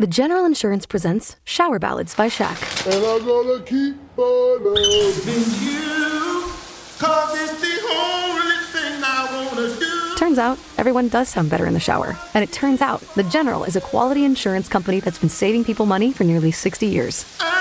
[0.00, 2.56] The General Insurance presents Shower Ballads by Shaq.
[2.86, 6.50] And I'm gonna keep on loving you.
[6.98, 10.16] Cause it's the only thing I wanna do.
[10.16, 12.16] Turns out, everyone does sound better in the shower.
[12.32, 15.84] And it turns out, The General is a quality insurance company that's been saving people
[15.84, 17.26] money for nearly 60 years.
[17.38, 17.59] I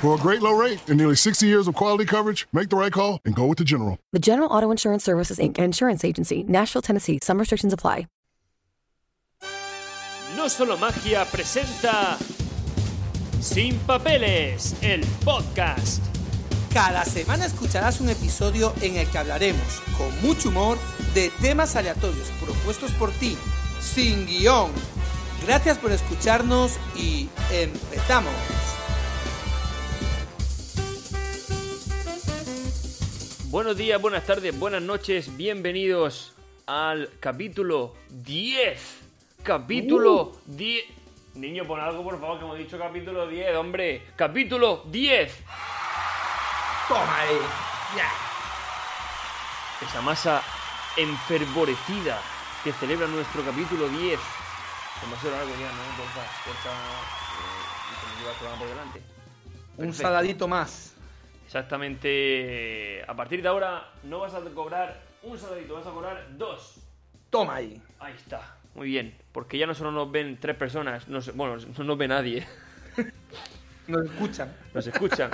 [0.00, 2.92] For a great low rate and nearly 60 years of quality coverage, make the right
[2.92, 3.98] call and go with the General.
[4.12, 7.18] The General Auto Insurance Services, Inc., Insurance Agency, Nashville, Tennessee.
[7.20, 8.06] Some restrictions apply.
[10.36, 12.16] No Solo Magia presenta
[13.40, 16.00] Sin Papeles, el podcast.
[16.72, 20.78] Cada semana escucharás un episodio en el que hablaremos, con mucho humor,
[21.12, 23.36] de temas aleatorios propuestos por ti,
[23.80, 24.70] sin guion.
[25.44, 28.77] Gracias por escucharnos y empezamos.
[33.58, 36.32] Buenos días, buenas tardes, buenas noches, bienvenidos
[36.68, 39.00] al capítulo 10.
[39.42, 40.84] Capítulo 10.
[41.34, 44.02] Niño, pon algo por favor, que hemos dicho capítulo 10, hombre.
[44.14, 45.36] Capítulo 10.
[46.86, 47.36] Toma ahí.
[47.96, 48.08] Ya.
[49.84, 50.40] Esa masa
[50.96, 52.22] enfervorecida
[52.62, 54.20] que celebra nuestro capítulo 10.
[55.02, 55.82] Demasiado largo ya, ¿no?
[55.96, 59.02] Porfa, porfa, eh, y que nos lleva el programa por delante.
[59.78, 60.02] Un Perfecto.
[60.02, 60.97] saladito más.
[61.48, 63.02] Exactamente.
[63.08, 66.78] A partir de ahora no vas a cobrar un saladito, vas a cobrar dos.
[67.30, 67.80] Toma ahí.
[67.98, 68.56] Ahí está.
[68.74, 69.16] Muy bien.
[69.32, 72.46] Porque ya no solo nos ven tres personas, no sé- bueno, no nos ve nadie.
[73.86, 74.54] Nos escuchan.
[74.74, 75.30] Nos escuchan.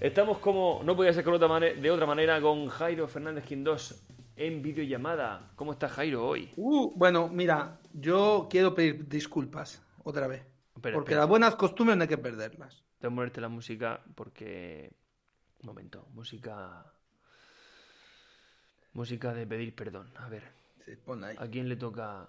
[0.00, 4.02] Estamos como, no podía ser con otra mane- de otra manera, con Jairo Fernández Quindós
[4.36, 5.50] en videollamada.
[5.56, 6.50] ¿Cómo está Jairo hoy?
[6.56, 10.40] Uh, bueno, mira, yo quiero pedir disculpas otra vez.
[10.74, 11.20] Espera, porque espera.
[11.20, 12.82] las buenas costumbres no hay que perderlas.
[12.98, 14.90] Tengo que ponerte la música porque...
[15.62, 16.92] Un momento, música...
[18.92, 20.10] Música de pedir perdón.
[20.16, 20.42] A ver,
[21.24, 21.36] ahí.
[21.38, 22.28] ¿a quién le toca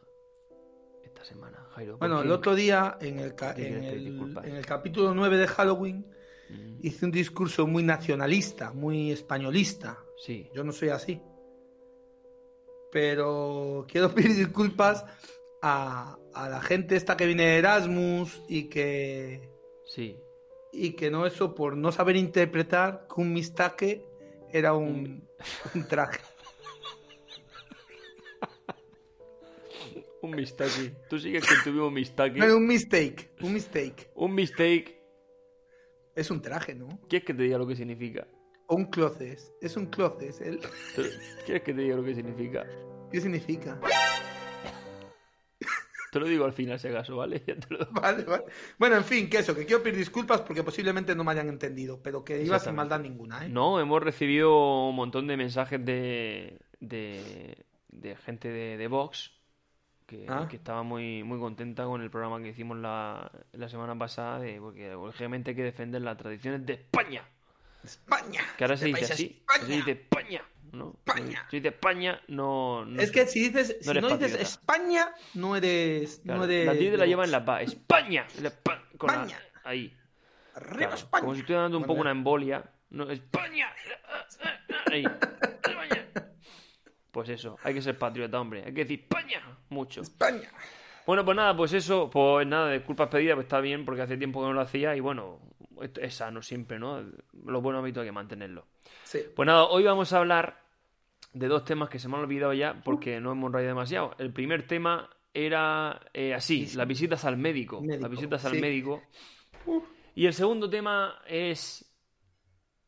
[1.04, 1.94] esta semana, Jairo?
[1.94, 6.06] ¿Por Bueno, el otro día, en el, en el capítulo 9 de Halloween,
[6.50, 10.00] Mm, hice un discurso muy nacionalista, muy españolista.
[10.18, 10.50] Sí.
[10.54, 11.22] Yo no soy así.
[12.92, 15.06] Pero quiero pedir disculpas
[15.62, 19.50] a, a la gente esta que viene de Erasmus y que,
[19.86, 20.18] Sí.
[20.72, 24.06] Y que no eso por no saber interpretar que un mistake
[24.52, 25.28] era un,
[25.76, 26.20] un traje.
[30.22, 30.96] Un mistake.
[31.10, 32.36] Tú sigues con tu mismo mistake.
[32.36, 34.12] No, un mistake, un mistake.
[34.16, 35.00] Un mistake.
[36.14, 37.00] Es un traje, ¿no?
[37.08, 38.28] ¿Quieres que te diga lo que significa?
[38.68, 39.54] O un cloces.
[39.62, 40.42] Es un cloces.
[40.42, 40.60] ¿el?
[41.46, 42.66] ¿Quieres que te diga lo que significa?
[43.10, 43.80] ¿Qué significa?
[46.12, 47.44] Te lo digo al final, si acaso, ¿vale?
[47.48, 48.44] Ya te lo- Vale, vale.
[48.78, 52.02] Bueno, en fin, que eso, que quiero pedir disculpas porque posiblemente no me hayan entendido,
[52.02, 53.50] pero que iba sin maldad ninguna, ¿eh?
[53.50, 59.32] No, hemos recibido un montón de mensajes de, de, de gente de, de Vox
[60.08, 60.48] que, Ah.
[60.50, 64.60] que estaba muy, muy contenta con el programa que hicimos la, la semana pasada, de,
[64.60, 67.24] porque lógicamente hay que defender las tradiciones de España.
[67.84, 68.42] España.
[68.58, 69.66] Que ahora se Este dice así, España.
[69.68, 70.96] se dice España, ¿no?
[71.06, 71.46] España.
[71.50, 72.86] Se dice España, no...
[72.86, 74.42] no Es que si dices, No si dices patriota.
[74.42, 77.62] España, no eres, Claro, no eres la tilde de la lleva en la pa.
[77.62, 78.28] España.
[78.64, 79.40] pa- con la- España.
[79.64, 79.96] ahí.
[80.56, 81.22] Arriba Claro, España.
[81.22, 82.64] Como si estuviera dando un poco una embolia.
[82.90, 83.68] No, España.
[84.92, 85.04] Ahí.
[85.06, 86.08] España.
[87.12, 88.64] Pues eso, hay que ser patriota, hombre.
[88.66, 89.42] Hay que decir España.
[89.70, 90.02] Mucho.
[90.02, 90.50] España.
[91.06, 94.42] Bueno, pues nada, pues eso, pues nada, disculpas pedidas, pues está bien, porque hace tiempo
[94.42, 95.40] que no lo hacía y bueno,
[96.00, 97.02] es sano siempre, ¿no?
[97.46, 98.68] Los buenos hábitos hay que mantenerlo.
[99.10, 99.22] Sí.
[99.36, 100.62] Pues nada, hoy vamos a hablar
[101.34, 104.16] de dos temas que se me han olvidado ya porque no hemos rayado demasiado.
[104.20, 107.82] El primer tema era eh, así, las visitas al médico.
[107.82, 108.62] Médico, Las visitas al sí.
[108.62, 109.02] médico.
[110.14, 111.92] Y el segundo tema es,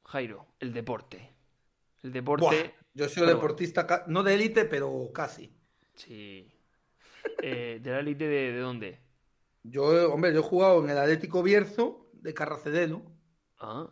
[0.06, 1.34] Jairo, el deporte.
[2.04, 2.46] El deporte...
[2.46, 5.52] Buah, yo soy pero- deportista, no de élite, pero casi.
[5.96, 6.48] Sí.
[7.44, 9.00] Eh, ¿De la élite de, de dónde?
[9.64, 13.04] Yo, hombre, yo he jugado en el Atlético Bierzo de Carracedelo.
[13.60, 13.88] Ah,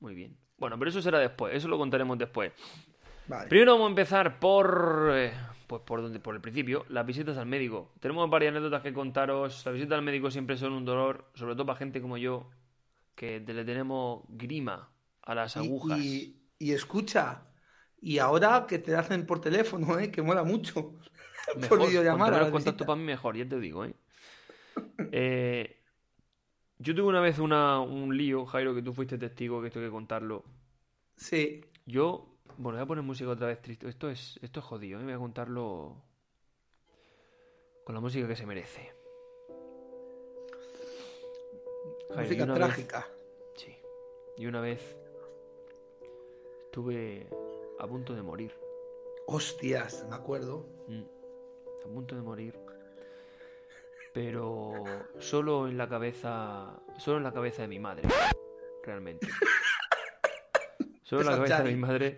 [0.00, 0.36] muy bien.
[0.58, 2.52] Bueno, pero eso será después, eso lo contaremos después.
[3.26, 3.48] Vale.
[3.48, 5.10] Primero vamos a empezar por.
[5.14, 5.32] eh,
[5.66, 7.90] pues por donde, por el principio, las visitas al médico.
[8.00, 9.64] Tenemos varias anécdotas que contaros.
[9.64, 12.50] Las visitas al médico siempre son un dolor, sobre todo para gente como yo,
[13.14, 14.90] que le tenemos grima
[15.22, 15.98] a las Y- agujas.
[15.98, 17.46] Y, y escucha,
[18.00, 20.10] y ahora que te hacen por teléfono, ¿eh?
[20.10, 20.92] que mola mucho.
[21.56, 22.50] Mejor, por videollamada.
[22.50, 23.94] contacto para mí mejor, ya te digo, ¿eh?
[25.12, 25.80] Eh,
[26.78, 29.86] yo tuve una vez una, un lío, Jairo, que tú fuiste testigo, que esto hay
[29.86, 30.44] que contarlo.
[31.16, 31.64] Sí.
[31.86, 32.26] Yo,
[32.58, 33.88] bueno, voy a poner música otra vez triste.
[33.88, 35.04] Esto es, esto es jodido, ¿eh?
[35.04, 35.96] Voy a contarlo
[37.84, 38.92] con la música que se merece.
[42.16, 43.06] Música vez- trágica.
[43.56, 43.74] sí.
[44.36, 44.80] Y una vez
[46.66, 47.28] estuve
[47.78, 48.54] a punto de morir.
[49.26, 50.66] Hostias, me acuerdo.
[50.88, 51.02] Mm.
[51.84, 52.58] A punto de morir.
[54.12, 54.84] pero
[55.18, 58.08] solo en la cabeza, solo en la cabeza de mi madre,
[58.84, 59.26] realmente.
[61.04, 62.16] Solo en la cabeza de mi madre.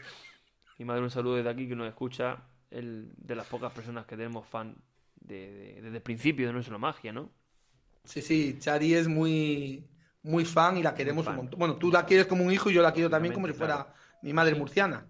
[0.78, 2.38] Mi madre un saludo desde aquí que nos escucha,
[2.70, 4.74] el, de las pocas personas que tenemos fan
[5.20, 7.30] de- de- desde el principio de nuestra magia, ¿no?
[8.04, 9.84] Sí, sí, Chari es muy,
[10.22, 11.58] muy fan y la queremos un montón.
[11.58, 13.94] Bueno, tú la quieres como un hijo y yo la quiero también como si fuera
[14.22, 15.06] mi madre murciana.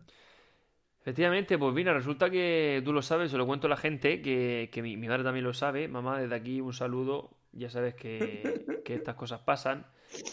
[1.00, 4.70] Efectivamente, pues mira, resulta que tú lo sabes, se lo cuento a la gente, que,
[4.72, 5.86] que mi, mi madre también lo sabe.
[5.86, 9.86] Mamá, desde aquí un saludo, ya sabes que, que estas cosas pasan.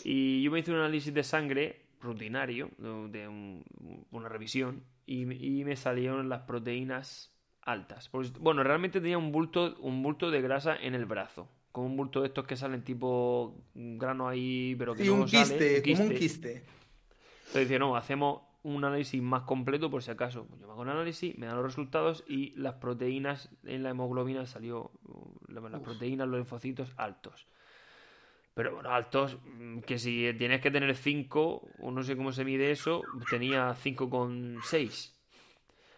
[0.04, 3.64] Y yo me hice un análisis de sangre rutinario, de, un-
[4.12, 8.10] una revisión, y, me- y me salieron las proteínas altas.
[8.10, 11.98] Pues, bueno, realmente tenía un bulto, un bulto de grasa en el brazo, como un
[11.98, 15.82] bulto de estos que salen tipo grano ahí, pero que Sí, no un sale, quiste,
[15.84, 16.52] como un quiste.
[17.48, 20.46] entonces dice, no, hacemos un análisis más completo por si acaso.
[20.46, 23.90] Pues yo me hago un análisis, me dan los resultados y las proteínas en la
[23.90, 24.92] hemoglobina salió,
[25.48, 27.48] la- las proteínas, los linfocitos altos.
[28.54, 32.46] Pero bueno, altos, mm, que si tienes que tener 5, o no sé cómo se
[32.46, 35.14] mide eso, tenía 5,6.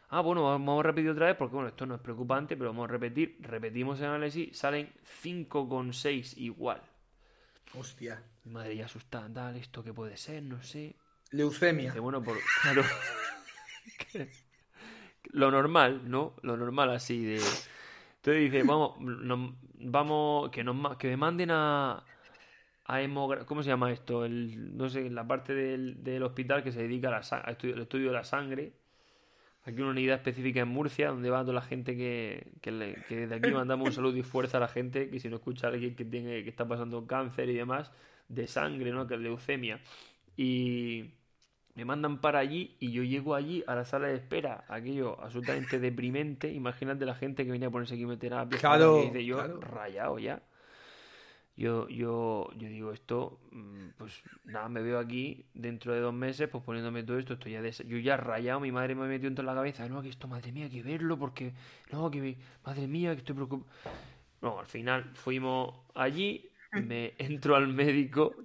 [0.10, 2.86] Ah, bueno, vamos a repetir otra vez porque bueno, esto no es preocupante, pero vamos
[2.86, 3.38] a repetir.
[3.42, 4.90] Repetimos el análisis, salen
[5.22, 6.82] 5,6 igual.
[7.78, 8.24] Hostia.
[8.46, 10.96] Mi madre ya asustada, tal, esto qué puede ser, no sé.
[11.32, 11.90] Leucemia.
[11.90, 12.84] Dice, bueno, por, claro.
[14.12, 14.30] que-
[15.32, 16.36] lo normal, ¿no?
[16.44, 17.36] Lo normal así de.
[18.18, 22.04] Entonces dice, vamos, nos- vamos, que nos que me manden a
[22.86, 24.26] a hemogra- ¿cómo se llama esto?
[24.26, 28.14] El, no sé, la parte del, del hospital que se dedica al estudio, estudio de
[28.14, 28.74] la sangre.
[29.64, 33.16] Aquí una unidad específica en Murcia, donde va toda la gente que, que, le- que
[33.28, 35.72] desde aquí mandamos un saludo y fuerza a la gente, que si no escucha a
[35.72, 37.92] alguien que tiene, que está pasando cáncer y demás,
[38.30, 39.08] de sangre, ¿no?
[39.08, 39.80] Que es leucemia.
[40.38, 41.12] Y
[41.76, 45.80] me mandan para allí y yo llego allí a la sala de espera, aquello absolutamente
[45.80, 46.52] deprimente.
[46.54, 49.62] Imagínate la gente que venía a ponerse quimioterapia, Claro, que dice yo claro.
[49.62, 50.42] rayado ya.
[51.58, 56.50] Yo, yo, yo digo esto, mm, pues nada, me veo aquí dentro de dos meses,
[56.50, 59.46] pues poniéndome todo esto, esto ya de, yo ya rayado, mi madre me metió en
[59.46, 61.54] la cabeza, no, que esto, madre mía, hay que verlo, porque,
[61.94, 63.72] no, que mi- madre mía, que estoy preocupado.
[64.42, 68.36] No, al final fuimos allí, me entro al médico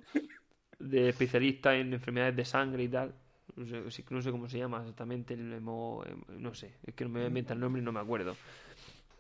[0.79, 3.15] de especialista en enfermedades de sangre y tal.
[3.57, 7.05] No sé, no sé cómo se llama exactamente el hemo- em- no sé, es que
[7.05, 8.37] no me inventa el nombre y no me acuerdo.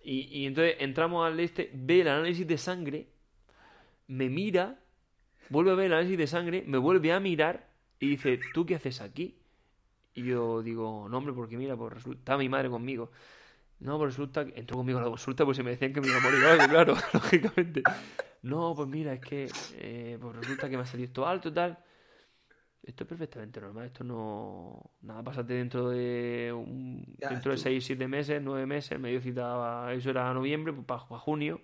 [0.04, 3.06] Y, y entonces entramos al este, ve el análisis de sangre,
[4.10, 4.80] me mira,
[5.50, 7.70] vuelve a ver el análisis de sangre, me vuelve a mirar
[8.00, 9.38] y dice, ¿tú qué haces aquí?
[10.14, 13.12] Y yo digo, no hombre, porque mira, pues resulta, mi madre conmigo.
[13.78, 16.08] No, pues resulta que entró conmigo a la consulta, pues se me decían que me
[16.08, 17.82] iba a morir algo, claro, lógicamente.
[18.42, 21.52] No, pues mira, es que eh, pues resulta que me ha salido esto alto y
[21.52, 21.78] tal.
[22.82, 24.92] Esto es perfectamente normal, esto no...
[25.02, 27.04] Nada, pásate dentro de un...
[27.18, 31.00] Dentro de tú- 6, 7 meses, 9 meses, medio cita, eso era noviembre, pues para,
[31.20, 31.60] junio.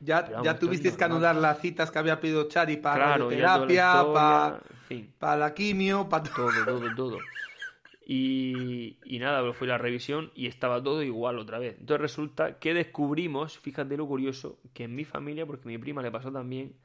[0.00, 4.04] Ya, ya tuvisteis que anular las citas que había pedido Chari para Claro, la historia,
[4.12, 4.60] para,
[5.18, 6.50] para la quimio, para todo.
[6.64, 7.18] Todo, todo, todo.
[8.08, 11.76] Y, y nada, pues fue la revisión y estaba todo igual otra vez.
[11.80, 16.02] Entonces resulta que descubrimos, fíjate lo curioso, que en mi familia, porque a mi prima
[16.02, 16.76] le pasó también,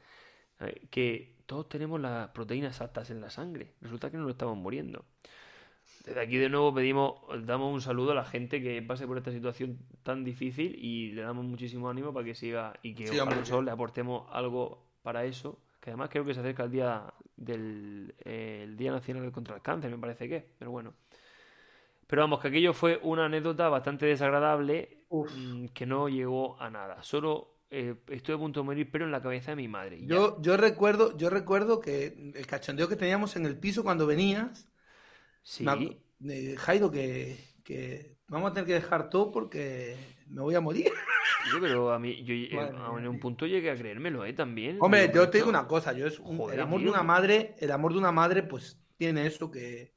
[0.60, 3.74] eh, que todos tenemos las proteínas altas en la sangre.
[3.82, 5.06] Resulta que no nos estamos muriendo.
[6.04, 7.16] Desde aquí de nuevo pedimos,
[7.46, 11.22] damos un saludo a la gente que pase por esta situación tan difícil y le
[11.22, 15.26] damos muchísimo ánimo para que siga y que Sí, hombre, nosotros le aportemos algo para
[15.26, 15.60] eso.
[15.80, 19.62] Que además creo que se acerca el día del eh, el Día Nacional contra el
[19.62, 20.94] Cáncer, me parece que, pero bueno.
[22.08, 25.32] Pero vamos, que aquello fue una anécdota bastante desagradable Uf.
[25.36, 27.02] mm, que no llegó a nada.
[27.04, 30.02] Solo eh, estuve a punto de morir, pero en la cabeza de mi madre.
[30.02, 30.08] ya.
[30.08, 34.68] Yo, yo recuerdo, yo recuerdo que el cachondeo que teníamos en el piso cuando venías,
[35.42, 35.66] Sí,
[36.20, 39.96] me Jairo, que, que vamos a tener que dejar todo porque
[40.28, 40.86] me voy a morir.
[41.52, 44.34] Yo, pero a mí, yo eh, en un punto llegué a creérmelo, ¿eh?
[44.34, 44.78] También.
[44.80, 47.56] Hombre, yo te digo una cosa, yo es un- Joder, el amor de una madre,
[47.58, 49.96] el amor de una madre, pues tiene eso que,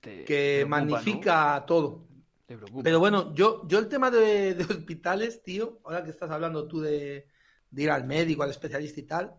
[0.00, 0.86] te que preocupa, ¿no?
[0.86, 2.06] magnifica todo.
[2.46, 2.58] Te.
[2.82, 6.82] Pero bueno, yo, yo el tema de, de hospitales, tío, ahora que estás hablando tú
[6.82, 7.28] de,
[7.70, 9.34] de ir al médico, al especialista y tal,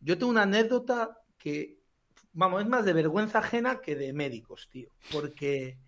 [0.00, 1.79] yo tengo una anécdota que,
[2.32, 4.88] vamos, es más de vergüenza ajena que de médicos, tío.
[5.12, 5.78] Porque,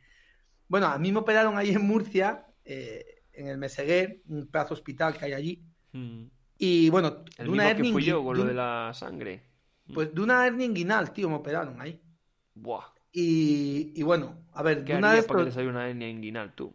[0.68, 5.16] bueno, a mí me operaron ahí en Murcia, eh, en el Meseguer, un pedazo hospital
[5.16, 5.62] que hay allí.
[5.92, 6.24] Mm.
[6.58, 9.42] Y bueno, El de una mismo que fui yo con lo de la sangre.
[9.92, 12.00] pues de una hernia inguinal, tío, me operaron ahí.
[12.54, 12.84] Buah.
[13.12, 15.88] Y, y bueno, a ver, ¿Qué de una vez, para que pero- te saliera una
[15.88, 16.74] hernia inguinal tú?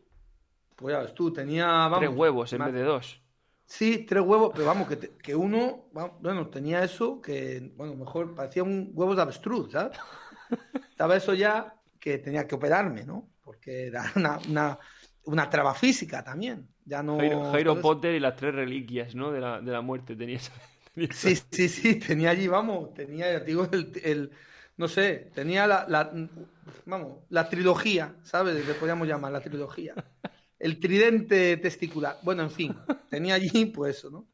[0.75, 3.21] pues ya ves tú, tenía, vamos, Tres huevos en más- vez de dos.
[3.67, 8.33] Sí, tres huevos, pero vamos, que, te- que uno, bueno, tenía eso, que, bueno, mejor
[8.33, 9.97] parecía un huevos de avestruz, ¿sabes?
[10.89, 13.29] Estaba eso ya que tenía que operarme, ¿no?
[13.43, 14.79] Porque era una, una-
[15.25, 16.69] una traba física también.
[16.86, 17.17] Ya no.
[17.17, 17.75] Jairo, Jairo.
[17.81, 19.31] Potter y las tres reliquias, ¿no?
[19.31, 20.50] De la, de la muerte tenías.
[20.93, 24.31] tenías- Sí, sí, sí, tenía allí, vamos, tenía, digo, el, el-
[24.77, 26.12] no sé, tenía la, la-
[26.86, 28.65] vamos, la trilogía, ¿sabes?
[28.65, 29.93] Le podríamos llamar la trilogía.
[30.59, 32.17] El tridente testicular.
[32.23, 32.75] Bueno, en fin,
[33.09, 34.27] tenía allí, pues eso, ¿no?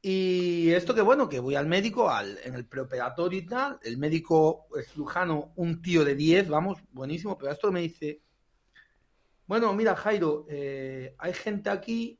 [0.00, 3.96] Y esto que bueno, que voy al médico, al, en el preoperatorio y tal, el
[3.96, 8.20] médico el cirujano, un tío de 10, vamos, buenísimo, pero esto me dice,
[9.46, 12.18] bueno, mira, Jairo, eh, hay gente aquí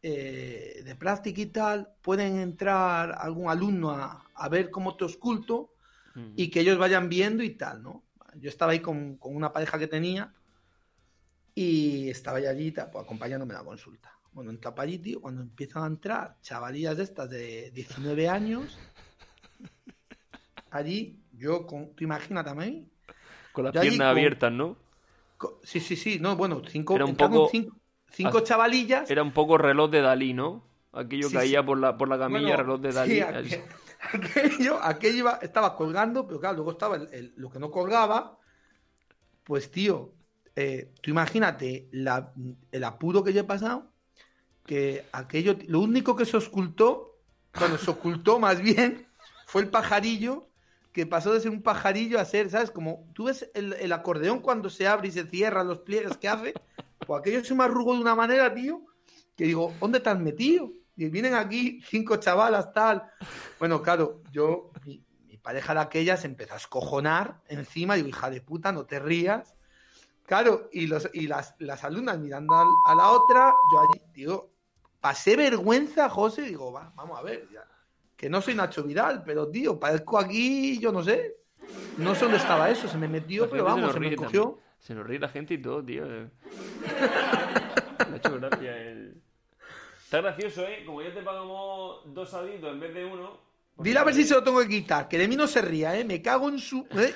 [0.00, 5.72] eh, de práctica y tal, pueden entrar algún alumno a, a ver cómo te osculto
[6.18, 6.32] Mm.
[6.36, 8.04] y que ellos vayan viendo y tal, ¿no?
[8.36, 10.34] Yo estaba ahí con, con una pareja que tenía
[11.60, 14.12] y estaba ya allí pues, acompañándome a la consulta.
[14.32, 18.78] Bueno, entra para allí, tío, cuando empiezan a entrar chavalillas de estas de 19 años,
[20.70, 22.86] allí, yo, con, tú imagínate a mí,
[23.52, 24.76] Con las Yo piernas con- abiertas, ¿no?
[25.64, 27.76] sí, sí, sí, no, bueno, cinco, Era un poco- cinco,
[28.10, 29.10] cinco chavalillas.
[29.10, 30.64] Era un poco reloj de Dalí, ¿no?
[30.92, 31.66] Aquello Sí, caía sí.
[31.66, 33.20] por la, por la camilla, Bueno, reloj de sí, Dalí.
[33.50, 33.62] aqu-
[34.12, 38.38] aquello, aquello iba- estaba colgando, pero claro, luego estaba el- el- lo que no colgaba.
[39.44, 40.12] Pues tío,
[40.60, 42.32] eh, tú imagínate la-
[42.72, 43.92] el apuro que yo he pasado,
[44.66, 47.16] que aquello, lo único que se ocultó,
[47.60, 49.06] bueno, se ocultó más bien,
[49.46, 50.48] fue el pajarillo,
[50.92, 52.72] que pasó de ser un pajarillo a ser, ¿sabes?
[52.72, 56.54] Como tú ves el, acordeón cuando se abre y se cierra, los pliegues que hace,
[57.06, 58.82] pues aquello se me arrugó de una manera, tío,
[59.36, 60.72] que digo, ¿dónde has metido?
[60.96, 63.04] Y vienen aquí cinco chavalas, tal.
[63.60, 68.28] Bueno, claro, yo, mi, mi pareja de aquella se empezó a escojonar encima, digo, hija
[68.28, 69.54] de puta, no te rías.
[70.28, 74.50] Claro, y, los, y las, las alumnas mirando a, la otra, yo allí, digo,
[75.00, 77.66] pasé vergüenza, José, digo, va, vamos a ver, ya,
[78.14, 81.38] que no soy Nacho Vidal, pero tío, parezco aquí, yo no sé,
[81.96, 84.42] no sé dónde estaba eso, se me metió, La pero vamos, se me cogió.
[84.42, 84.64] también.
[84.78, 86.04] Se nos ríe la gente y todo, tío.
[86.04, 86.28] eh.
[88.08, 89.22] Me ha hecho gracia el...
[90.04, 90.84] Está gracioso, ¿eh?
[90.86, 93.40] Como ya te pagamos dos salditos en vez de uno...
[93.74, 95.62] pues Dile a ver si se lo tengo que quitar, que de mí no se
[95.62, 96.04] ría, ¿eh?
[96.04, 96.86] Me cago en su...
[96.92, 97.14] ¿eh?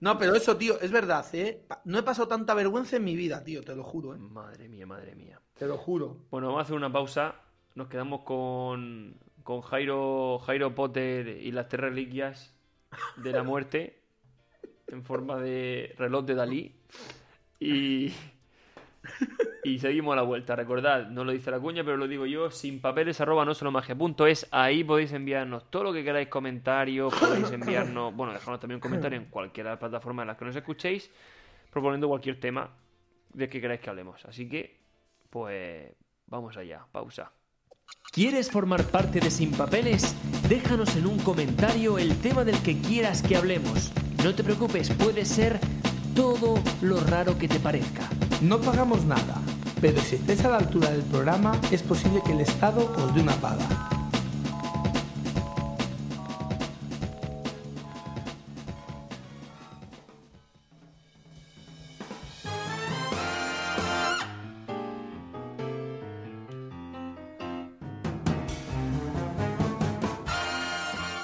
[0.00, 1.66] No, pero eso, tío, es verdad, ¿eh?
[1.84, 4.18] No he pasado tanta vergüenza en mi vida, tío, te lo juro, ¿eh?
[4.18, 5.40] Madre mía, madre mía.
[5.58, 6.26] Te lo juro.
[6.30, 7.34] Bueno, vamos a hacer una pausa.
[7.74, 12.54] Nos quedamos con, con Jairo, Jairo Potter y las tres reliquias
[13.16, 14.02] de la muerte
[14.86, 16.76] en forma de reloj de Dalí.
[17.60, 18.12] Y,
[19.68, 20.56] y seguimos a la vuelta.
[20.56, 23.70] Recordad, no lo dice la cuña, pero lo digo yo, sin papeles arroba no solo
[23.70, 24.48] magia punto es.
[24.50, 29.18] Ahí podéis enviarnos todo lo que queráis, comentarios, podéis enviarnos, bueno, dejarnos también un comentario
[29.18, 31.10] en cualquiera de las plataformas en las que nos escuchéis,
[31.70, 32.70] proponiendo cualquier tema
[33.32, 34.24] de que queráis que hablemos.
[34.24, 34.80] Así que,
[35.30, 35.92] pues,
[36.26, 37.30] vamos allá, pausa.
[38.10, 40.16] ¿Quieres formar parte de Sin Papeles?
[40.48, 43.92] Déjanos en un comentario el tema del que quieras que hablemos.
[44.24, 45.60] No te preocupes, puede ser
[46.14, 48.08] todo lo raro que te parezca.
[48.40, 49.40] No pagamos nada,
[49.80, 53.20] pero si estés a la altura del programa, es posible que el Estado os dé
[53.20, 53.66] una paga.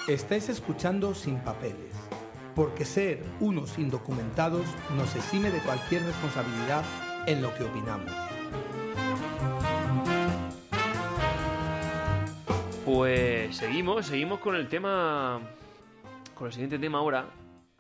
[0.07, 1.77] Estáis escuchando Sin Papeles,
[2.55, 6.85] porque ser unos indocumentados nos exime de cualquier responsabilidad
[7.27, 8.34] en lo que opinamos.
[12.95, 15.41] Pues seguimos, seguimos con el tema,
[16.33, 17.27] con el siguiente tema ahora,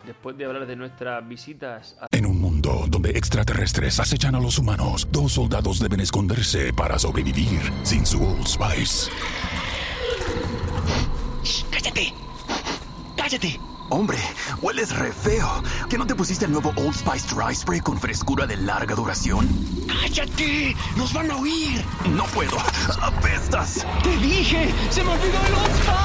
[0.04, 2.08] después de hablar de nuestras visitas a...
[2.10, 7.60] En un mundo donde extraterrestres acechan a los humanos, dos soldados deben esconderse para sobrevivir
[7.84, 9.08] sin su Old Spice.
[11.70, 12.12] ¡Cállate!
[13.16, 13.73] ¡Cállate!
[13.90, 14.18] Hombre,
[14.62, 15.62] hueles re feo.
[15.90, 19.46] ¿Que no te pusiste el nuevo Old Spice Dry Spray con frescura de larga duración?
[19.86, 20.74] ¡Cállate!
[20.96, 21.84] ¡Nos van a oír!
[22.16, 22.56] No puedo.
[23.02, 23.86] ¡Apestas!
[24.02, 24.72] ¡Te dije!
[24.90, 26.04] ¡Se me olvidó el Old Spice!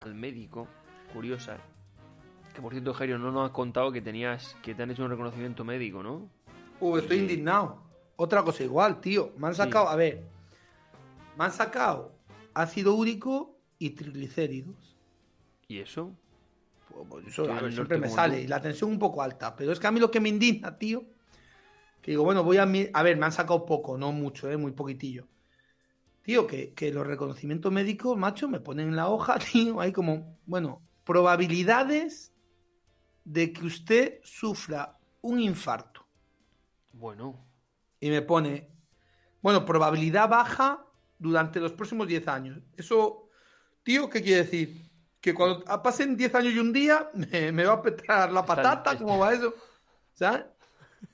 [0.00, 0.66] al médico,
[1.12, 1.58] curiosa,
[2.54, 5.10] que por cierto, Jairo, no nos has contado que tenías, que te han hecho un
[5.10, 6.28] reconocimiento médico, ¿no?
[6.80, 7.78] Uh, estoy indignado.
[8.16, 9.32] Otra cosa igual, tío.
[9.36, 10.24] Me han sacado, a ver,
[11.38, 12.12] me han sacado
[12.52, 14.96] ácido úrico y triglicéridos.
[15.66, 16.14] ¿Y eso?
[16.88, 18.42] Pues, pues, eso, a ver, siempre me sale.
[18.42, 19.56] Y la tensión un poco alta.
[19.56, 21.04] Pero es que a mí lo que me indigna, tío,
[22.00, 22.62] que digo, bueno, voy a...
[22.62, 25.26] A ver, me han sacado poco, no mucho, eh, muy poquitillo.
[26.22, 30.38] Tío, que, que los reconocimientos médicos, macho, me ponen en la hoja, tío, hay como,
[30.46, 32.32] bueno, probabilidades
[33.24, 36.06] de que usted sufra un infarto.
[36.92, 37.44] Bueno,
[37.98, 38.70] y me pone,
[39.40, 40.86] bueno, probabilidad baja
[41.18, 42.58] durante los próximos 10 años.
[42.76, 43.30] Eso,
[43.82, 44.82] tío, ¿qué quiere decir?
[45.20, 48.98] que cuando pasen 10 años y un día me, me va a petar la patata,
[48.98, 49.54] ¿cómo va eso?
[50.14, 50.46] ¿Sabes?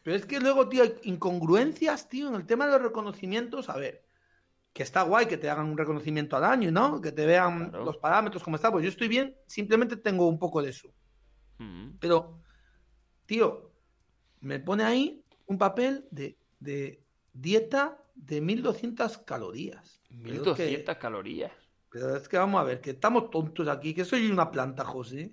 [0.03, 3.69] Pero es que luego, tío, hay incongruencias, tío, en el tema de los reconocimientos.
[3.69, 4.03] A ver,
[4.73, 7.01] que está guay que te hagan un reconocimiento al año, ¿no?
[7.03, 7.85] Que te vean Claro.
[7.85, 8.71] los parámetros, cómo está.
[8.73, 10.89] Pues yo estoy bien, simplemente tengo un poco de eso.
[11.59, 11.99] Mm.
[12.01, 12.41] Pero,
[13.27, 13.73] tío,
[14.41, 17.03] me pone ahí un papel de, de
[17.35, 20.01] dieta de 1200 calorías.
[20.09, 21.53] Pero es que- 1200 calorías.
[21.99, 25.33] Pero es que vamos a ver, que estamos tontos aquí, que soy una planta, José,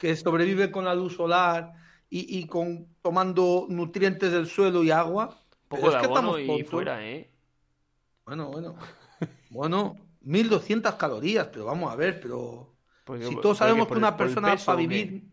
[0.00, 1.72] que sobrevive con la luz solar
[2.08, 5.38] y, y con tomando nutrientes del suelo y agua.
[5.68, 6.70] Poco es que estamos y tontos.
[6.70, 7.30] fuera, ¿eh?
[8.26, 8.76] Bueno, bueno.
[9.50, 14.14] Bueno, 1200 calorías, pero vamos a ver, pero Porque- si todos sabemos que una el
[14.16, 15.24] persona peso, para vivir,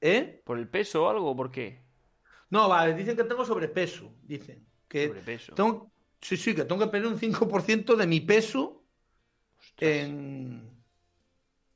[0.00, 0.42] ¿eh?
[0.44, 1.34] ¿Por el peso o algo?
[1.34, 1.82] ¿Por qué?
[2.50, 4.64] No, vale, dicen que tengo sobrepeso, dicen.
[4.88, 5.54] Que Sobrepeso.
[5.54, 5.90] tengo,
[6.20, 8.84] sí, sí, que tengo que perder un 5% de mi peso
[9.78, 10.70] en...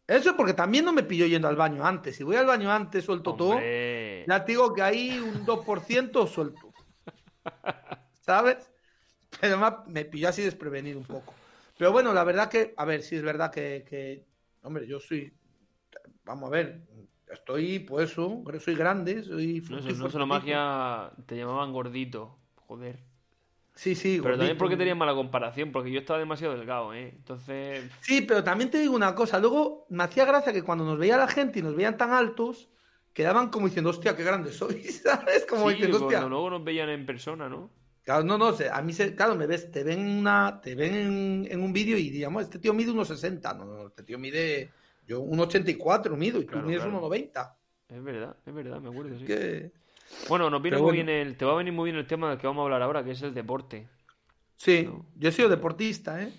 [0.07, 2.17] Eso porque también no me pilló yendo al baño antes.
[2.17, 3.55] Si voy al baño antes, suelto todo.
[3.55, 6.73] Ya te digo que ahí un 2% suelto.
[8.21, 8.71] ¿Sabes?
[9.41, 11.33] Pero me, pilló así desprevenido un poco.
[11.79, 14.27] Pero bueno, la verdad que, a ver, sí es verdad que, que,
[14.63, 15.33] hombre, yo soy,
[16.25, 16.83] vamos a ver,
[17.33, 22.39] estoy, pues eso, soy grande, soy No, eso, no solo magia, te llamaban gordito.
[22.67, 23.10] Joder.
[23.81, 27.15] Sí, sí, Pero también porque tenías mala comparación, porque yo estaba demasiado delgado, ¿eh?
[27.17, 29.39] Entonces, Sí, pero también te digo una cosa.
[29.39, 32.69] Luego me hacía gracia que cuando nos veía la gente y nos veían tan altos,
[33.15, 35.47] quedaban como diciendo, hostia, qué grande soy, ¿sabes?
[35.47, 36.19] Como sí, diciendo, hostia.
[36.19, 37.71] cuando luego nos veían en persona, ¿no?
[38.03, 41.49] Claro, no, no, a mí, se, claro, me ves, te ven, una, te ven en,
[41.51, 44.71] en un vídeo y digamos, este tío mide unos 60, no, no, este tío mide,
[45.07, 46.91] yo un 84 mido y tú Claro, mides claro.
[46.99, 47.57] unos 90.
[47.89, 49.25] Es verdad, es verdad, me acuerdo, sí.
[49.25, 49.73] Que...
[50.29, 52.39] Bueno, nos viene muy bien el, te va a venir muy bien el tema del
[52.39, 53.89] que vamos a hablar ahora, que es el deporte.
[54.57, 55.07] Sí, No.
[55.17, 56.33] yo he sido deportista, ¿eh?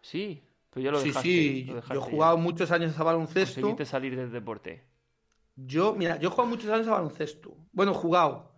[0.00, 1.28] Sí, pero ya lo sí, dejaste.
[1.28, 2.10] sí, lo yo dejaste he ya.
[2.10, 3.60] jugado muchos años a baloncesto.
[3.60, 4.84] Conseguiste salir del deporte.
[5.56, 7.56] Yo, mira, yo he jugado muchos años a baloncesto.
[7.72, 8.52] Bueno, he jugado.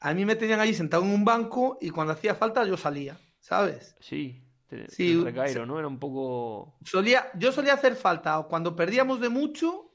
[0.00, 3.18] A mí me tenían allí sentado en un banco y cuando hacía falta yo salía,
[3.40, 3.96] ¿sabes?
[4.00, 5.68] Sí, te, Sí, el recairo, sí.
[5.68, 5.78] ¿no?
[5.78, 6.76] Era un poco...
[6.84, 9.90] Solía, yo solía hacer falta o cuando perdíamos de mucho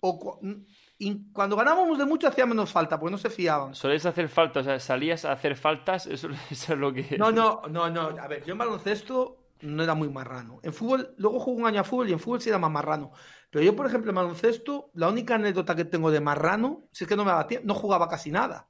[0.00, 0.64] o cu-
[1.00, 3.72] y cuando ganábamos de mucho hacía menos falta, porque no se fiaban.
[3.72, 7.16] Solías hacer falta, o sea, salías a hacer faltas, eso, eso es lo que...
[7.16, 8.08] No, no, no, no.
[8.20, 10.58] A ver, yo en baloncesto no era muy marrano.
[10.62, 13.12] En fútbol, luego jugué un año a fútbol y en fútbol sí era más marrano.
[13.50, 17.08] Pero yo, por ejemplo, en baloncesto, la única anécdota que tengo de marrano si es
[17.08, 18.68] que no me daba tiempo, no jugaba casi nada.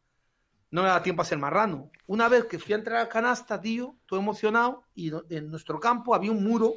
[0.70, 1.90] No me daba tiempo a ser marrano.
[2.06, 6.14] Una vez que fui a entrar a canasta, tío, todo emocionado, y en nuestro campo
[6.14, 6.74] había un muro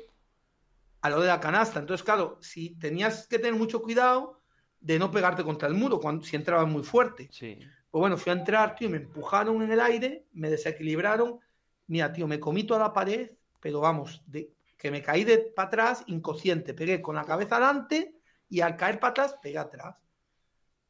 [1.01, 1.79] a lo de la canasta.
[1.79, 4.40] Entonces, claro, si tenías que tener mucho cuidado
[4.81, 7.29] de no pegarte contra el muro cuando, si entrabas muy fuerte.
[7.31, 7.57] Sí.
[7.89, 11.39] Pues bueno, fui a entrar, tío, y me empujaron en el aire, me desequilibraron.
[11.87, 15.67] Mira, tío, me comí toda la pared, pero vamos, de, que me caí de para
[15.67, 16.73] atrás, inconsciente.
[16.73, 18.15] Pegué con la cabeza adelante
[18.49, 19.95] y al caer para atrás, pegué atrás.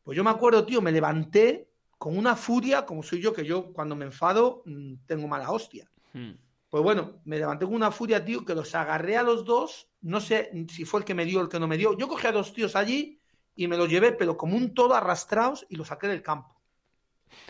[0.04, 3.74] Pues yo me acuerdo, tío, me levanté con una furia, como soy yo, que yo
[3.74, 5.90] cuando me enfado mm, tengo mala hostia.
[6.14, 6.32] Hmm.
[6.70, 9.90] Pues bueno, me levanté con una furia, tío, que los agarré a los dos.
[10.02, 11.98] No sé si fue el que me dio o el que no me dio.
[11.98, 13.21] Yo cogí a dos tíos allí
[13.64, 16.60] y me los llevé, pero como un todo arrastrados y los saqué del campo.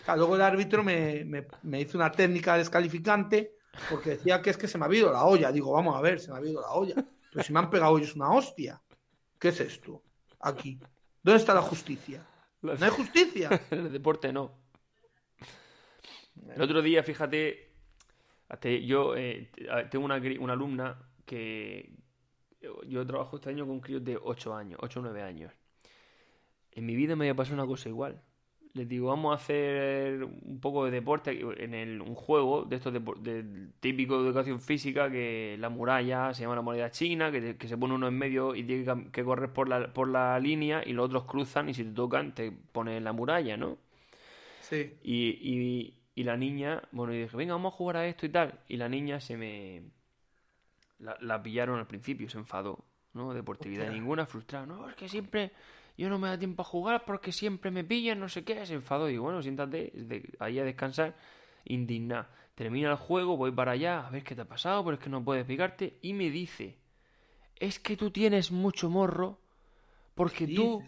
[0.04, 3.56] Claro, luego el árbitro me, me- me hizo una técnica descalificante
[3.89, 5.52] porque decía que es que se me ha ido la olla.
[5.52, 6.95] Digo, vamos a ver, se me ha ido la olla.
[7.32, 8.82] Pero si me han pegado ellos una hostia.
[9.39, 10.04] ¿Qué es esto?
[10.41, 10.80] Aquí.
[11.24, 12.26] ¿Dónde está la justicia?
[12.62, 13.50] ¿No hay justicia?
[13.71, 14.60] En el deporte no.
[16.56, 17.74] El otro día, fíjate,
[18.86, 19.52] yo eh,
[19.89, 21.95] tengo una, una alumna que
[22.88, 25.52] yo trabajo este año con críos de 8 años, 8 o 9 años.
[26.73, 28.21] En mi vida me había pasado una cosa igual.
[28.73, 32.93] Les digo, vamos a hacer un poco de deporte en el, un juego de estos
[32.93, 33.43] depor- de,
[33.81, 37.95] típico de educación física que la muralla se llama la muralla china, que, se pone
[37.95, 41.05] uno en medio y tiene que, que correr por la, por la línea y los
[41.07, 43.77] otros cruzan y si te tocan te ponen en la muralla, ¿no?
[44.60, 44.93] Sí.
[45.03, 48.29] Y, y- y la niña, bueno, y dije, venga, vamos a jugar a esto y
[48.29, 48.60] tal.
[48.67, 49.84] Y la niña se me...
[50.99, 53.34] La, la pillaron al principio, se enfadó, ¿no?
[53.34, 53.97] Deportividad Hostia.
[53.99, 54.65] ninguna, frustrada.
[54.65, 55.51] No, es que siempre
[56.01, 58.65] yo no me da tiempo a jugar porque siempre me pillan, no sé qué.
[58.65, 61.15] Se enfadó y bueno, siéntate de- ahí a descansar,
[61.65, 62.29] indignada.
[62.55, 65.09] Termina el juego, voy para allá, a ver qué te ha pasado, pero es que
[65.09, 65.97] no puedes picarte.
[66.01, 66.77] Y me dice,
[67.55, 69.39] es que tú tienes mucho morro
[70.15, 70.83] porque ¿Qué tú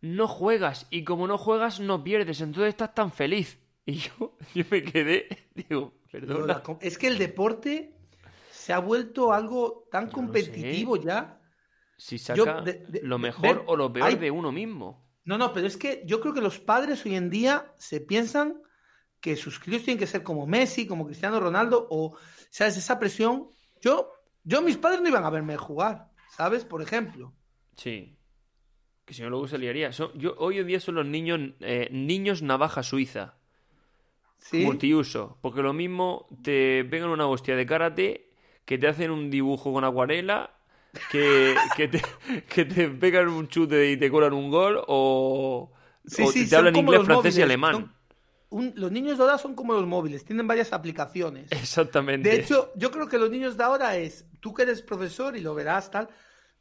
[0.00, 3.58] no juegas y como no juegas no pierdes, entonces estás tan feliz.
[3.84, 5.26] Y yo, yo me quedé,
[5.56, 6.46] digo, perdona.
[6.46, 7.96] la es que el deporte
[8.52, 11.41] se ha vuelto algo tan competitivo ya.
[12.04, 15.06] Si yo saca de- de- lo mejor ver, o lo peor hay- de uno mismo.
[15.24, 18.60] No, no, pero es que yo creo que los padres hoy en día se piensan
[19.20, 22.16] que sus críos tienen que ser como Messi, como Cristiano Ronaldo, o,
[22.50, 22.76] ¿sabes?
[22.76, 23.46] Esa presión.
[23.80, 24.10] Yo,
[24.42, 26.64] yo, mis padres no iban a verme jugar, ¿sabes?
[26.64, 27.32] Por ejemplo.
[27.76, 28.18] Sí.
[29.04, 29.92] Que si no, luego se liaría.
[29.92, 33.36] Son- yo, hoy en día son los niños eh, niños navaja suiza.
[34.38, 34.64] ¿Sí?
[34.64, 35.38] Multiuso.
[35.40, 38.30] Porque lo mismo te pegan una hostia de karate,
[38.64, 40.58] que te hacen un dibujo con acuarela,
[41.08, 42.02] que, que, te,
[42.48, 45.72] que te pegan un chute y te colan un gol, o,
[46.06, 47.86] Sí, o sí, te hablan inglés, francés y móviles, alemán.
[47.86, 47.94] son-
[48.50, 51.60] un- los niños de ahora son como los móviles, tienen varias aplicaciones.
[51.60, 52.18] Exactamente.
[52.18, 55.40] De hecho, yo creo que los niños de ahora es, tú que eres profesor y
[55.40, 56.08] lo verás tal,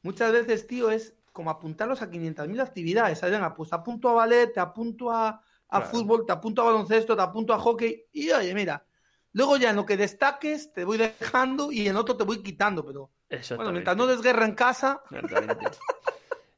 [0.03, 3.21] muchas veces, tío, es como apuntarlos a 500.000 actividades.
[3.21, 5.81] Venga, pues te apunto a ballet, te apunto a, a Claro.
[5.81, 8.05] fútbol, te apunto a baloncesto, te apunto a hockey.
[8.13, 8.85] Y oye, mira,
[9.33, 12.85] luego ya en lo que destaques te voy dejando y en otro te voy quitando,
[12.85, 13.11] pero
[13.55, 15.01] bueno, mientras no des guerra en casa.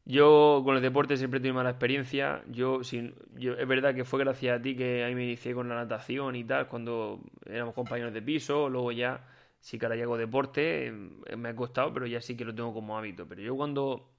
[0.06, 2.44] Yo con el deporte siempre he tenido mala experiencia.
[2.48, 5.70] Yo, sin, yo, es verdad que fue gracias a ti que ahí me inicié con
[5.70, 8.68] la natación y tal, cuando éramos compañeros de piso.
[8.70, 9.26] Luego ya
[9.60, 12.54] sí que ahora ya hago deporte, eh, me ha costado, pero ya sí que lo
[12.54, 13.26] tengo como hábito.
[13.28, 14.10] Pero yo cuando,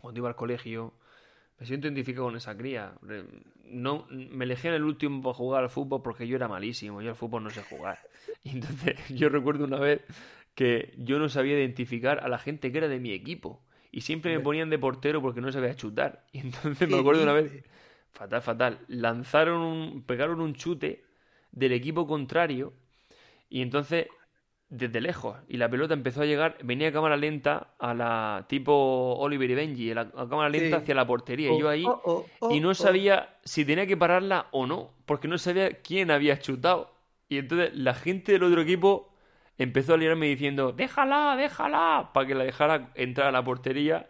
[0.00, 0.94] cuando iba al colegio
[1.58, 2.92] me siento identificado con esa cría.
[3.64, 7.02] No, me elegí en el último para jugar al fútbol porque yo era malísimo.
[7.02, 7.98] Yo al fútbol no sé jugar.
[8.44, 10.00] Y entonces yo recuerdo una vez
[10.58, 13.62] que yo no sabía identificar a la gente que era de mi equipo.
[13.92, 16.26] Y siempre me ponían de portero porque no sabía chutar.
[16.32, 17.64] Y entonces me ¿Qué acuerdo una vez,
[18.12, 21.04] fatal, fatal, lanzaron un, pegaron un chute
[21.52, 22.74] del equipo contrario
[23.48, 24.08] y entonces
[24.70, 29.14] desde lejos y la pelota empezó a llegar, venía a cámara lenta a la tipo
[29.18, 30.82] Oliver y Benji, a, la, a cámara lenta Sí.
[30.82, 31.50] hacia la portería.
[31.50, 32.74] y yo Oh, ahí oh, oh, oh, y no oh.
[32.74, 36.94] sabía si tenía que pararla o no, porque no sabía quién había chutado.
[37.28, 39.07] Y entonces la gente del otro equipo
[39.58, 44.08] empezó a liarme diciendo, déjala, déjala, para que la dejara entrar a la portería,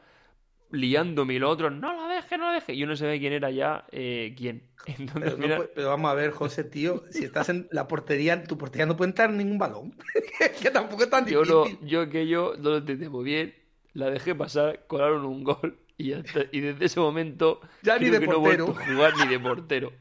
[0.70, 2.76] liándome y los otros, no la deje, no la deje.
[2.76, 4.68] Yo no sabía quién era ya eh, quién.
[4.86, 8.46] Entonces, Pero, mira, pero vamos a ver, José, tío, si estás en la portería, en
[8.46, 9.96] tu portería no puede entrar ningún balón.
[10.62, 11.78] que tampoco es tan yo, difícil.
[11.80, 13.54] no, yo que yo no lo entendí muy bien,
[13.94, 18.34] la dejé pasar, colaron un gol y, desde ese momento Ya ni de que no
[18.34, 18.66] he portero.
[18.66, 19.92] vuelto a jugar ni de portero.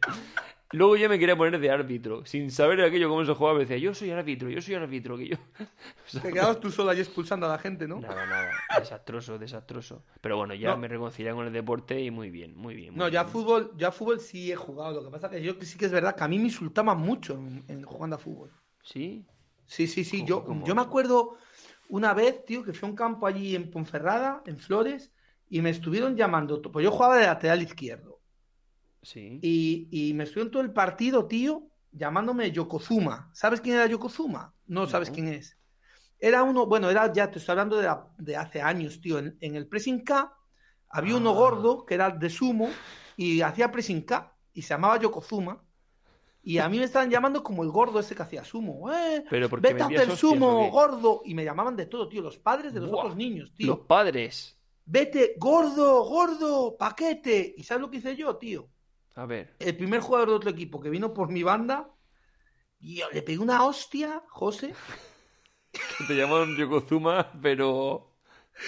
[0.72, 3.78] Luego ya me quería poner de árbitro, sin saber aquello cómo se jugaba, me decía,
[3.78, 5.38] yo soy árbitro, yo soy árbitro, que yo...
[6.08, 8.00] O sea, Te quedabas tú solo ahí expulsando a la gente, ¿no?
[8.00, 10.04] Nada, nada, desastroso, desastroso.
[10.22, 10.78] Pero bueno, ya No.
[10.78, 12.94] me reconcilié con el deporte y muy bien, muy bien.
[12.94, 15.02] muy No, ya fútbol, ya fútbol sí he jugado.
[15.02, 17.34] Lo que pasa que yo sí que es verdad que a mí me insultaban mucho
[17.34, 18.52] en, en jugando a fútbol.
[18.84, 19.26] ¿Sí?
[19.66, 20.20] Sí, sí, sí.
[20.20, 21.38] ¿Cómo- Yo, yo me acuerdo
[21.90, 25.12] una vez, tío, que fui a un campo allí en Ponferrada, en Flores,
[25.50, 26.62] y me estuvieron llamando.
[26.62, 28.17] Pues yo jugaba de lateral izquierdo.
[29.08, 29.39] Sí.
[29.41, 33.30] Y, y me estuvieron todo el partido, tío, llamándome Yokozuma.
[33.34, 34.54] ¿Sabes quién era Yokozuma?
[34.65, 35.15] No sabes No.
[35.15, 35.58] quién es.
[36.20, 39.17] Era uno, bueno, era ya te estoy hablando de, la- de hace años, tío.
[39.20, 40.34] En, en el pressing K
[40.89, 41.36] había uno Ah.
[41.36, 42.70] gordo que era de sumo
[43.15, 45.63] y hacía pressing K y se llamaba Yokozuma.
[46.43, 48.91] Y a mí me estaban llamando como el gordo ese que hacía sumo.
[48.91, 49.24] ¡Eh!
[49.30, 51.22] Pero porque Vete a hacer hostias, ¿o sumo, gordo.
[51.26, 52.22] Y me llamaban de todo, tío.
[52.22, 53.04] Los padres de los Buah.
[53.04, 53.67] otros niños, tío.
[53.67, 54.58] Los padres.
[54.86, 57.54] Vete, gordo, gordo, paquete.
[57.58, 58.70] ¿Y sabes lo que hice yo, tío?
[59.18, 59.56] A ver.
[59.60, 61.90] el primer jugador de otro equipo que vino por mi banda,
[62.80, 64.74] y yo le pegué una hostia, José.
[66.08, 68.14] Te llamaron Yokozuma, pero.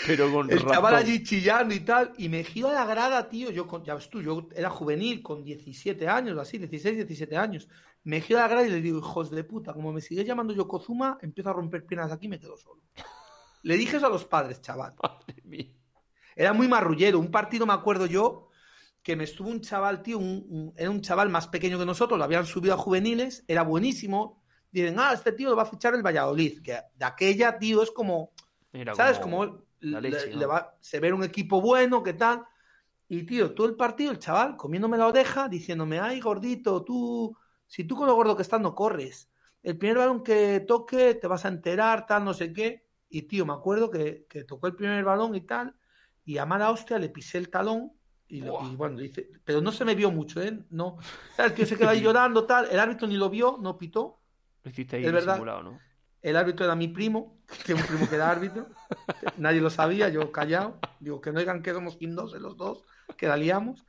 [0.06, 3.50] Pero con El chaval allí chillando y tal, y me giro a la grada, tío.
[3.50, 7.68] Yo, con- ya ves tú, yo era juvenil, con 17 años, así, 16, 17 años.
[8.04, 10.54] Me giro a la grada y le digo, hijos de puta, como me sigues llamando
[10.54, 12.82] Yokozuma, empiezo a romper piernas aquí y me quedo solo.
[13.64, 14.94] Le dije eso a los padres, chaval.
[15.02, 15.74] Madre mía.
[16.36, 17.20] Era muy marrullero.
[17.20, 18.49] Un partido, me acuerdo yo,
[19.04, 22.18] que me estuvo un chaval, tío, un- un- era un chaval más pequeño que nosotros,
[22.18, 24.42] lo habían subido a juveniles, era buenísimo.
[24.72, 27.92] Dicen, ah, este tío lo va a fichar el Valladolid, que de aquella, tío, es
[27.92, 28.32] como,
[28.74, 29.20] Era ¿sabes?
[29.20, 30.48] como Como la le- leche, le ¿no?
[30.48, 32.46] va- se ve un equipo bueno, ¿qué tal?
[33.08, 37.36] Y, tío, todo el partido, el chaval, comiéndome la oreja, diciéndome, ay, gordito, tú,
[37.68, 39.30] si tú con lo gordo que estás no corres,
[39.64, 42.86] el primer balón que toque te vas a enterar, tal, no sé qué.
[43.10, 45.76] Y, tío, me acuerdo que, que tocó el primer balón y tal,
[46.26, 47.92] y a mala hostia le pisé el talón.
[48.30, 50.58] Y, lo- y bueno, dice, pero no se me vio mucho, ¿eh?
[50.70, 50.98] No.
[51.38, 52.68] El tío se quedó ahí llorando, tal.
[52.72, 54.20] El árbitro ni lo vio, no pitó.
[54.64, 55.38] Lo hiciste ahí es verdad.
[55.64, 55.80] ¿no?
[56.22, 58.68] El árbitro era mi primo, que tengo un primo que era árbitro.
[59.38, 60.80] Nadie lo sabía, yo callado.
[61.00, 62.84] Digo, que no digan que somos quindose los dos,
[63.18, 63.84] que la liamos.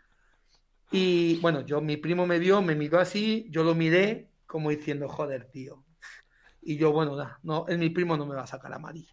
[0.90, 5.08] Y bueno, yo, mi primo me vio, me miró así, yo lo miré como diciendo,
[5.08, 5.84] joder, tío.
[6.62, 9.12] Y yo, bueno, nah, no, es mi primo, no me va a sacar amarilla.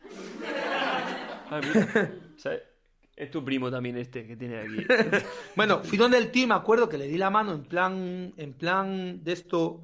[1.50, 2.12] Ah, mira.
[3.18, 4.86] Es tu primo también este que tiene aquí.
[5.56, 8.32] Bueno, fui donde el tío y me acuerdo que le di la mano en plan,
[8.38, 9.82] en plan de esto,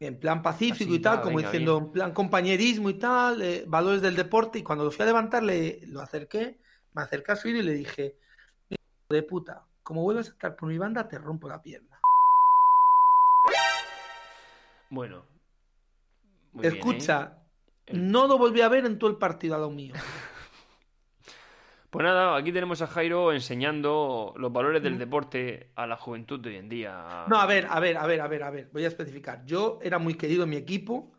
[0.00, 1.86] en plan pacífico Así, y tal, como venga, diciendo, bien.
[1.86, 4.58] en plan compañerismo y tal, eh, valores del deporte.
[4.58, 6.58] Y cuando lo fui a levantar, le, lo acerqué,
[6.94, 8.16] me acerqué a su y le dije,
[8.70, 12.00] "Hijo de puta, como vuelvas a estar por mi banda, te rompo la pierna.
[14.90, 15.24] Bueno.
[16.52, 16.76] Muy bien, ¿eh?
[16.78, 17.38] Escucha,
[17.86, 19.94] El- no lo volví a ver en todo el partido a lo mío.
[21.90, 26.50] Pues nada, aquí tenemos a Jairo enseñando los valores del deporte a la juventud de
[26.50, 27.24] hoy en día.
[27.28, 28.68] No, a ver, a ver, a ver, a ver, a ver.
[28.72, 29.44] Voy a especificar.
[29.46, 31.12] Yo era muy querido en mi equipo,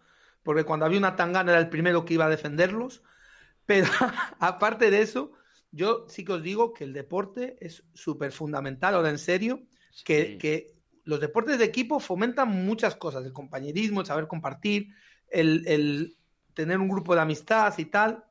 [0.44, 3.02] porque cuando había una tangana era el primero que iba a defenderlos.
[3.66, 3.88] Pero
[4.40, 5.32] aparte de eso,
[5.72, 9.64] yo sí que os digo que el deporte es súper fundamental, ahora en serio,
[10.06, 14.90] que los deportes de equipo fomentan muchas cosas, el compañerismo, el saber compartir,
[15.28, 16.18] el, el
[16.54, 18.24] tener un grupo de amistad y tal.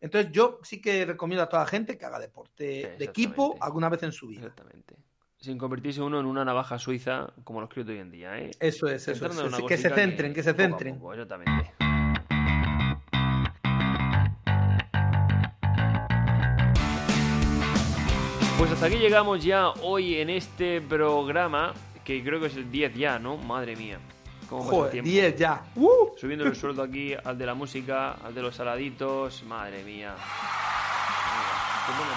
[0.00, 3.88] Entonces yo sí que recomiendo a toda la gente que haga deporte de equipo alguna
[3.88, 4.40] vez en su vida.
[4.40, 4.96] Exactamente.
[5.38, 8.50] Sin convertirse uno en una navaja suiza como los creo hoy en día, ¿eh?
[8.60, 9.64] Eso es, eso es.
[9.66, 10.98] Que se centren, que se poco centren.
[10.98, 11.72] poco, exactamente.
[18.58, 21.72] Pues hasta aquí llegamos ya hoy en este programa,
[22.04, 23.38] que creo que es el 10 ya, ¿no?
[23.38, 23.98] Madre mía.
[24.50, 25.10] ¿Cómo pasa el Joder, tiempo?
[25.10, 25.62] 10 ya.
[25.76, 26.18] ¡Uh!
[26.18, 29.44] Subiendo el sueldo aquí al de la música, al de los saladitos.
[29.44, 30.12] Madre mía.
[31.86, 32.10] Qué bueno.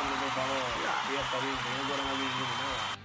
[0.00, 0.56] Hombre, por favor,
[1.12, 2.96] ya está bien, que no nada.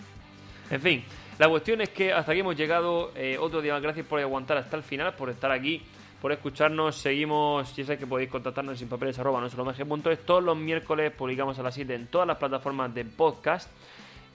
[0.69, 1.03] En fin,
[1.37, 3.11] la cuestión es que hasta aquí hemos llegado.
[3.13, 5.83] Eh, otro día más, gracias por aguantar hasta el final, por estar aquí,
[6.21, 6.95] por escucharnos.
[6.95, 9.65] Seguimos, ya sabéis que podéis contactarnos en sinpapeles arroba nuestro
[10.25, 13.69] Todos los miércoles publicamos a las 7 en todas las plataformas de podcast.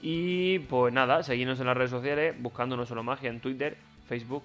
[0.04, 3.76] Y pues nada, seguidnos en las redes sociales, buscando No Solo Magia en Twitter,
[4.08, 4.42] Facebook,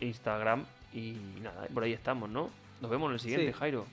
[0.00, 2.50] Instagram y nada, por ahí estamos, ¿no?
[2.80, 3.58] Nos vemos en el siguiente, Sí.
[3.58, 3.84] Jairo.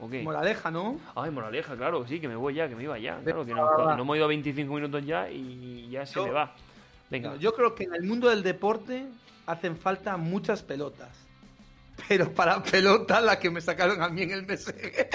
[0.00, 0.14] ¿Ok?
[0.22, 0.98] Moraleja, ¿no?
[1.16, 3.18] Ay, moraleja, claro, sí, que me voy ya, que me iba ya.
[3.24, 6.30] Claro, que no, no hemos ido a 25 minutos ya y ya se Yo- me
[6.32, 6.54] va.
[7.10, 9.06] Venga, Yo creo que en el mundo del deporte
[9.46, 11.10] hacen falta muchas pelotas.
[12.08, 15.08] Pero para pelotas la que me sacaron a mí en el MSG.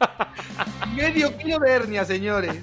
[0.94, 2.62] Medio kilo de hernia, señores.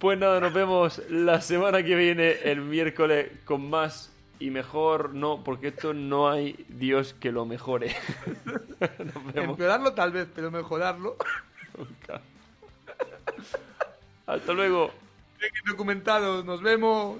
[0.00, 5.12] Pues nada, nos vemos la semana que viene, el miércoles, con más y mejor.
[5.12, 7.94] No, porque esto no hay Dios que lo mejore.
[8.80, 9.50] nos vemos.
[9.50, 11.18] Empeorarlo tal vez, pero mejorarlo.
[11.76, 12.22] nunca.
[14.26, 14.90] Hasta luego.
[15.66, 17.18] Documentados, nos vemos.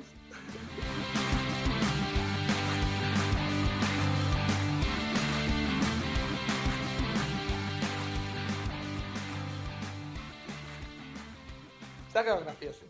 [12.20, 12.89] Ha quedado gracioso.